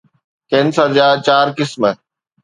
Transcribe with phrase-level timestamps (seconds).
[0.49, 1.81] cancer جا چار قسم